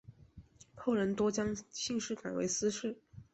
[0.73, 2.95] 后人多将姓氏改为司姓。